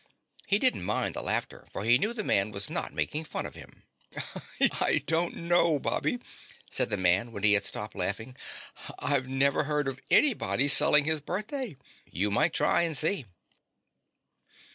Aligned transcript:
He 0.47 0.57
didn't 0.57 0.81
mind 0.83 1.13
the 1.13 1.21
laughter 1.21 1.67
for 1.69 1.83
he 1.83 1.99
knew 1.99 2.11
the 2.11 2.23
man 2.23 2.49
was 2.49 2.71
not 2.71 2.91
making 2.91 3.23
fun 3.23 3.45
of 3.45 3.53
him. 3.53 3.83
"I 4.79 5.03
don't 5.05 5.35
know, 5.35 5.77
Bobby," 5.77 6.17
said 6.71 6.89
the 6.89 6.97
man 6.97 7.31
when 7.31 7.43
he 7.43 7.53
had 7.53 7.63
stopped 7.63 7.93
laughing. 7.95 8.35
"I've 8.97 9.27
never 9.27 9.65
heard 9.65 9.87
of 9.87 10.01
anybody 10.09 10.67
selling 10.69 11.05
his 11.05 11.21
birthday. 11.21 11.77
You 12.07 12.31
might 12.31 12.53
try 12.55 12.81
and 12.81 12.97
see." 12.97 13.25